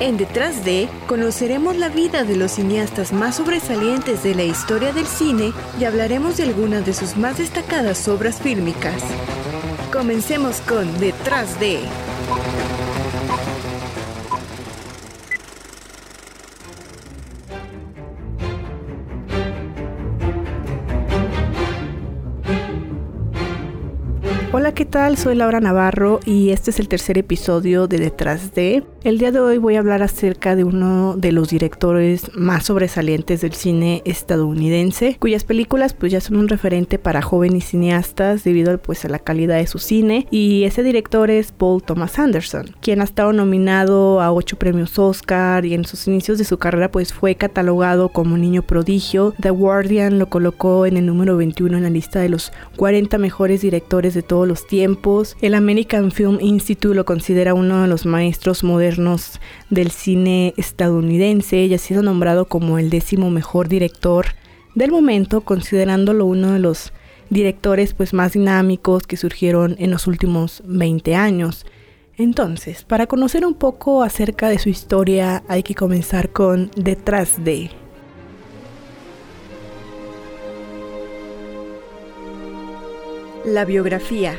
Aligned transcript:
En 0.00 0.16
Detrás 0.16 0.64
de, 0.64 0.88
conoceremos 1.06 1.76
la 1.76 1.88
vida 1.88 2.24
de 2.24 2.36
los 2.36 2.52
cineastas 2.52 3.12
más 3.12 3.36
sobresalientes 3.36 4.22
de 4.22 4.34
la 4.34 4.44
historia 4.44 4.92
del 4.92 5.06
cine 5.06 5.52
y 5.80 5.84
hablaremos 5.84 6.36
de 6.36 6.44
algunas 6.44 6.84
de 6.84 6.92
sus 6.92 7.16
más 7.16 7.38
destacadas 7.38 8.06
obras 8.08 8.40
fílmicas. 8.40 9.02
Comencemos 9.92 10.60
con 10.60 10.98
Detrás 11.00 11.58
de. 11.58 11.80
¿Qué 24.76 24.84
tal? 24.84 25.16
Soy 25.16 25.34
Laura 25.36 25.58
Navarro 25.58 26.20
y 26.26 26.50
este 26.50 26.70
es 26.70 26.78
el 26.78 26.86
tercer 26.86 27.16
episodio 27.16 27.86
de 27.86 27.96
Detrás 27.96 28.52
de. 28.52 28.84
El 29.04 29.16
día 29.16 29.32
de 29.32 29.40
hoy 29.40 29.56
voy 29.56 29.76
a 29.76 29.78
hablar 29.78 30.02
acerca 30.02 30.54
de 30.54 30.64
uno 30.64 31.16
de 31.16 31.32
los 31.32 31.48
directores 31.48 32.30
más 32.34 32.66
sobresalientes 32.66 33.40
del 33.40 33.54
cine 33.54 34.02
estadounidense, 34.04 35.16
cuyas 35.18 35.44
películas 35.44 35.94
pues 35.94 36.12
ya 36.12 36.20
son 36.20 36.36
un 36.36 36.48
referente 36.48 36.98
para 36.98 37.22
jóvenes 37.22 37.64
cineastas 37.68 38.44
debido 38.44 38.76
pues 38.76 39.02
a 39.06 39.08
la 39.08 39.18
calidad 39.18 39.56
de 39.56 39.66
su 39.66 39.78
cine 39.78 40.26
y 40.30 40.64
ese 40.64 40.82
director 40.82 41.30
es 41.30 41.52
Paul 41.52 41.82
Thomas 41.82 42.18
Anderson, 42.18 42.74
quien 42.82 43.00
ha 43.00 43.04
estado 43.04 43.32
nominado 43.32 44.20
a 44.20 44.30
ocho 44.30 44.58
premios 44.58 44.98
Oscar 44.98 45.64
y 45.64 45.72
en 45.72 45.86
sus 45.86 46.06
inicios 46.06 46.36
de 46.36 46.44
su 46.44 46.58
carrera 46.58 46.90
pues 46.90 47.14
fue 47.14 47.36
catalogado 47.36 48.10
como 48.10 48.36
niño 48.36 48.60
prodigio. 48.60 49.32
The 49.40 49.50
Guardian 49.50 50.18
lo 50.18 50.28
colocó 50.28 50.84
en 50.84 50.98
el 50.98 51.06
número 51.06 51.38
21 51.38 51.78
en 51.78 51.82
la 51.84 51.90
lista 51.90 52.20
de 52.20 52.28
los 52.28 52.52
40 52.76 53.16
mejores 53.16 53.62
directores 53.62 54.12
de 54.12 54.22
todos 54.22 54.46
los 54.46 54.65
tiempos. 54.66 55.36
El 55.40 55.54
American 55.54 56.10
Film 56.10 56.38
Institute 56.40 56.94
lo 56.94 57.04
considera 57.04 57.54
uno 57.54 57.82
de 57.82 57.88
los 57.88 58.06
maestros 58.06 58.64
modernos 58.64 59.40
del 59.70 59.90
cine 59.90 60.54
estadounidense 60.56 61.64
y 61.64 61.74
ha 61.74 61.78
sido 61.78 62.02
nombrado 62.02 62.46
como 62.46 62.78
el 62.78 62.90
décimo 62.90 63.30
mejor 63.30 63.68
director 63.68 64.26
del 64.74 64.90
momento, 64.90 65.40
considerándolo 65.40 66.26
uno 66.26 66.52
de 66.52 66.58
los 66.58 66.92
directores 67.30 67.94
pues 67.94 68.12
más 68.12 68.34
dinámicos 68.34 69.06
que 69.06 69.16
surgieron 69.16 69.76
en 69.78 69.90
los 69.90 70.06
últimos 70.06 70.62
20 70.66 71.14
años. 71.14 71.66
Entonces, 72.18 72.84
para 72.84 73.06
conocer 73.06 73.44
un 73.44 73.54
poco 73.54 74.02
acerca 74.02 74.48
de 74.48 74.58
su 74.58 74.68
historia 74.68 75.42
hay 75.48 75.62
que 75.62 75.74
comenzar 75.74 76.30
con 76.30 76.70
Detrás 76.76 77.44
de. 77.44 77.70
La 83.44 83.64
biografía 83.64 84.34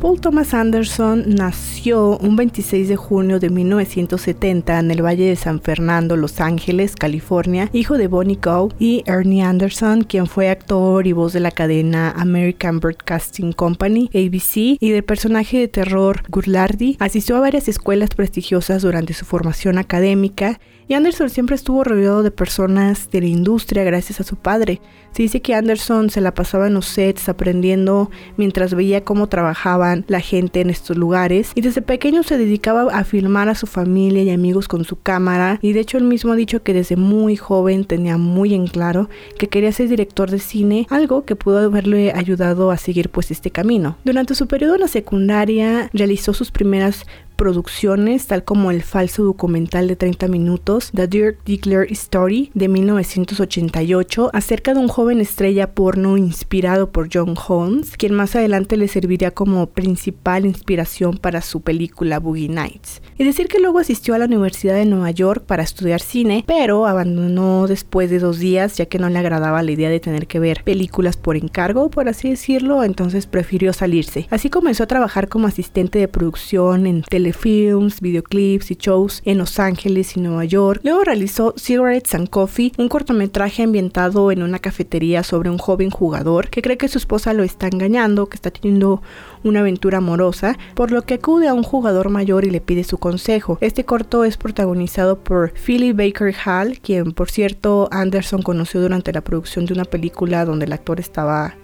Paul 0.00 0.20
Thomas 0.20 0.54
Anderson 0.54 1.24
nació 1.26 2.18
un 2.18 2.36
26 2.36 2.88
de 2.88 2.94
junio 2.94 3.40
de 3.40 3.50
1970 3.50 4.78
en 4.78 4.92
el 4.92 5.04
Valle 5.04 5.26
de 5.26 5.34
San 5.34 5.60
Fernando, 5.60 6.14
Los 6.16 6.40
Ángeles, 6.40 6.94
California, 6.94 7.68
hijo 7.72 7.98
de 7.98 8.06
Bonnie 8.06 8.38
Gow 8.40 8.72
y 8.78 9.02
Ernie 9.06 9.42
Anderson, 9.42 10.04
quien 10.04 10.28
fue 10.28 10.50
actor 10.50 11.08
y 11.08 11.12
voz 11.12 11.32
de 11.32 11.40
la 11.40 11.50
cadena 11.50 12.12
American 12.12 12.78
Broadcasting 12.78 13.52
Company, 13.52 14.08
ABC, 14.14 14.78
y 14.78 14.90
del 14.90 15.02
personaje 15.02 15.58
de 15.58 15.68
terror 15.68 16.22
Gurlardi. 16.28 16.96
Asistió 17.00 17.36
a 17.36 17.40
varias 17.40 17.66
escuelas 17.66 18.10
prestigiosas 18.10 18.82
durante 18.82 19.14
su 19.14 19.24
formación 19.24 19.78
académica 19.78 20.60
y 20.88 20.94
Anderson 20.94 21.28
siempre 21.28 21.54
estuvo 21.54 21.84
rodeado 21.84 22.22
de 22.22 22.30
personas 22.30 23.10
de 23.10 23.20
la 23.20 23.26
industria 23.26 23.84
gracias 23.84 24.20
a 24.20 24.24
su 24.24 24.36
padre. 24.36 24.80
Se 25.12 25.22
dice 25.22 25.42
que 25.42 25.54
Anderson 25.54 26.10
se 26.10 26.20
la 26.20 26.34
pasaba 26.34 26.66
en 26.66 26.74
los 26.74 26.86
sets 26.86 27.28
aprendiendo 27.28 28.10
mientras 28.36 28.74
veía 28.74 29.04
cómo 29.04 29.26
trabajaban 29.28 30.04
la 30.08 30.20
gente 30.20 30.60
en 30.60 30.70
estos 30.70 30.96
lugares 30.96 31.52
y 31.54 31.60
desde 31.60 31.82
pequeño 31.82 32.22
se 32.22 32.38
dedicaba 32.38 32.82
a 32.92 33.04
filmar 33.04 33.48
a 33.48 33.54
su 33.54 33.66
familia 33.66 34.22
y 34.22 34.30
amigos 34.30 34.68
con 34.68 34.84
su 34.84 35.00
cámara 35.00 35.58
y 35.60 35.72
de 35.72 35.80
hecho 35.80 35.98
él 35.98 36.04
mismo 36.04 36.32
ha 36.32 36.36
dicho 36.36 36.62
que 36.62 36.74
desde 36.74 36.96
muy 36.96 37.36
joven 37.36 37.84
tenía 37.84 38.16
muy 38.16 38.54
en 38.54 38.66
claro 38.66 39.08
que 39.38 39.48
quería 39.48 39.72
ser 39.72 39.88
director 39.88 40.30
de 40.30 40.38
cine, 40.38 40.86
algo 40.90 41.24
que 41.24 41.36
pudo 41.36 41.58
haberle 41.58 42.12
ayudado 42.12 42.70
a 42.70 42.78
seguir 42.78 43.10
pues 43.10 43.30
este 43.30 43.50
camino. 43.50 43.96
Durante 44.04 44.34
su 44.34 44.46
periodo 44.46 44.74
en 44.76 44.82
la 44.82 44.88
secundaria 44.88 45.90
realizó 45.92 46.32
sus 46.32 46.50
primeras 46.50 47.06
producciones, 47.38 48.26
tal 48.26 48.44
como 48.44 48.70
el 48.70 48.82
falso 48.82 49.22
documental 49.22 49.88
de 49.88 49.96
30 49.96 50.28
minutos, 50.28 50.90
The 50.92 51.06
Dirk 51.06 51.38
Diggler 51.46 51.90
Story, 51.92 52.50
de 52.52 52.68
1988, 52.68 54.30
acerca 54.34 54.74
de 54.74 54.80
un 54.80 54.88
joven 54.88 55.20
estrella 55.20 55.72
porno 55.72 56.18
inspirado 56.18 56.90
por 56.90 57.08
John 57.10 57.34
Holmes, 57.48 57.96
quien 57.96 58.12
más 58.12 58.36
adelante 58.36 58.76
le 58.76 58.88
serviría 58.88 59.30
como 59.30 59.68
principal 59.68 60.44
inspiración 60.44 61.16
para 61.16 61.40
su 61.40 61.60
película 61.60 62.18
Boogie 62.18 62.48
Nights. 62.48 63.00
Y 63.16 63.24
decir 63.24 63.46
que 63.46 63.60
luego 63.60 63.78
asistió 63.78 64.14
a 64.14 64.18
la 64.18 64.24
Universidad 64.24 64.74
de 64.74 64.84
Nueva 64.84 65.12
York 65.12 65.44
para 65.46 65.62
estudiar 65.62 66.00
cine, 66.00 66.44
pero 66.46 66.86
abandonó 66.86 67.68
después 67.68 68.10
de 68.10 68.18
dos 68.18 68.40
días 68.40 68.76
ya 68.76 68.86
que 68.86 68.98
no 68.98 69.08
le 69.08 69.18
agradaba 69.18 69.62
la 69.62 69.70
idea 69.70 69.90
de 69.90 70.00
tener 70.00 70.26
que 70.26 70.40
ver 70.40 70.64
películas 70.64 71.16
por 71.16 71.36
encargo, 71.36 71.88
por 71.88 72.08
así 72.08 72.30
decirlo, 72.30 72.82
entonces 72.82 73.26
prefirió 73.26 73.72
salirse. 73.72 74.26
Así 74.30 74.50
comenzó 74.50 74.82
a 74.82 74.88
trabajar 74.88 75.28
como 75.28 75.46
asistente 75.46 76.00
de 76.00 76.08
producción 76.08 76.86
en 76.88 77.02
tele 77.02 77.27
films, 77.32 78.00
videoclips 78.00 78.70
y 78.70 78.76
shows 78.76 79.22
en 79.24 79.38
Los 79.38 79.58
Ángeles 79.58 80.16
y 80.16 80.20
Nueva 80.20 80.44
York. 80.44 80.80
Luego 80.84 81.04
realizó 81.04 81.54
Cigarettes 81.56 82.14
and 82.14 82.28
Coffee, 82.28 82.72
un 82.78 82.88
cortometraje 82.88 83.62
ambientado 83.62 84.30
en 84.32 84.42
una 84.42 84.58
cafetería 84.58 85.22
sobre 85.22 85.50
un 85.50 85.58
joven 85.58 85.90
jugador 85.90 86.50
que 86.50 86.62
cree 86.62 86.76
que 86.76 86.88
su 86.88 86.98
esposa 86.98 87.32
lo 87.32 87.42
está 87.42 87.68
engañando, 87.68 88.26
que 88.26 88.36
está 88.36 88.50
teniendo 88.50 89.02
una 89.44 89.60
aventura 89.60 89.98
amorosa, 89.98 90.58
por 90.74 90.90
lo 90.90 91.02
que 91.02 91.14
acude 91.14 91.48
a 91.48 91.54
un 91.54 91.62
jugador 91.62 92.08
mayor 92.10 92.44
y 92.44 92.50
le 92.50 92.60
pide 92.60 92.84
su 92.84 92.98
consejo. 92.98 93.58
Este 93.60 93.84
corto 93.84 94.24
es 94.24 94.36
protagonizado 94.36 95.18
por 95.18 95.52
Philly 95.52 95.92
Baker 95.92 96.34
Hall, 96.44 96.78
quien 96.80 97.12
por 97.12 97.30
cierto 97.30 97.88
Anderson 97.92 98.42
conoció 98.42 98.80
durante 98.80 99.12
la 99.12 99.20
producción 99.20 99.66
de 99.66 99.74
una 99.74 99.84
película 99.84 100.44
donde 100.44 100.66
el 100.66 100.72
actor 100.72 101.00
estaba 101.00 101.54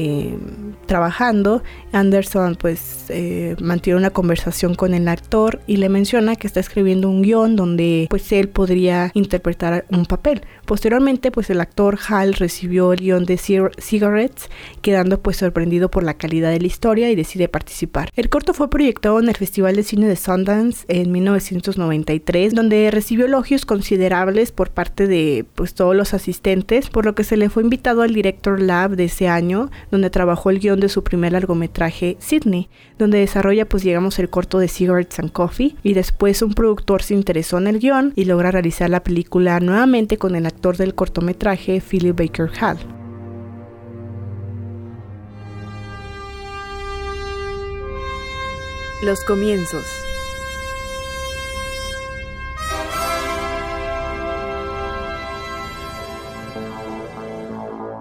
eh, 0.00 0.38
trabajando, 0.86 1.64
Anderson 1.92 2.54
pues 2.54 3.06
eh, 3.08 3.56
mantiene 3.60 3.98
una 3.98 4.10
conversación 4.10 4.76
con 4.76 4.94
el 4.94 5.08
actor 5.08 5.60
y 5.66 5.78
le 5.78 5.88
menciona 5.88 6.36
que 6.36 6.46
está 6.46 6.60
escribiendo 6.60 7.08
un 7.10 7.22
guion 7.22 7.56
donde 7.56 8.06
pues 8.08 8.30
él 8.30 8.48
podría 8.48 9.10
interpretar 9.14 9.86
un 9.90 10.06
papel. 10.06 10.42
Posteriormente 10.66 11.32
pues 11.32 11.50
el 11.50 11.60
actor 11.60 11.98
Hal 12.08 12.34
recibió 12.34 12.92
el 12.92 13.00
guion 13.00 13.24
de 13.24 13.38
Cigarettes, 13.38 14.48
quedando 14.82 15.20
pues 15.20 15.36
sorprendido 15.36 15.90
por 15.90 16.04
la 16.04 16.14
calidad 16.14 16.52
de 16.52 16.60
la 16.60 16.66
historia 16.68 17.10
y 17.10 17.16
decide 17.16 17.48
participar. 17.48 18.08
El 18.14 18.28
corto 18.28 18.54
fue 18.54 18.70
proyectado 18.70 19.18
en 19.18 19.28
el 19.28 19.36
Festival 19.36 19.74
de 19.74 19.82
Cine 19.82 20.06
de 20.06 20.16
Sundance 20.16 20.84
en 20.86 21.10
1993, 21.10 22.54
donde 22.54 22.90
recibió 22.92 23.26
elogios 23.26 23.66
considerables 23.66 24.52
por 24.52 24.70
parte 24.70 25.08
de 25.08 25.44
pues 25.56 25.74
todos 25.74 25.96
los 25.96 26.14
asistentes, 26.14 26.88
por 26.88 27.04
lo 27.04 27.16
que 27.16 27.24
se 27.24 27.36
le 27.36 27.50
fue 27.50 27.64
invitado 27.64 28.02
al 28.02 28.14
Director 28.14 28.60
Lab 28.60 28.92
de 28.94 29.04
ese 29.04 29.26
año, 29.26 29.70
donde 29.90 30.10
trabajó 30.10 30.50
el 30.50 30.58
guion 30.58 30.80
de 30.80 30.88
su 30.88 31.04
primer 31.04 31.32
largometraje 31.32 32.16
Sydney, 32.18 32.68
donde 32.98 33.18
desarrolla 33.18 33.68
pues 33.68 33.82
llegamos 33.82 34.18
el 34.18 34.30
corto 34.30 34.58
de 34.58 34.68
Cigarettes 34.68 35.18
and 35.18 35.32
Coffee 35.32 35.76
y 35.82 35.94
después 35.94 36.42
un 36.42 36.54
productor 36.54 37.02
se 37.02 37.14
interesó 37.14 37.58
en 37.58 37.66
el 37.66 37.78
guion 37.78 38.12
y 38.16 38.24
logra 38.24 38.50
realizar 38.50 38.90
la 38.90 39.02
película 39.02 39.60
nuevamente 39.60 40.18
con 40.18 40.34
el 40.34 40.46
actor 40.46 40.76
del 40.76 40.94
cortometraje 40.94 41.80
Philip 41.80 42.16
Baker 42.18 42.50
Hall. 42.60 42.78
Los 49.02 49.22
comienzos. 49.24 50.07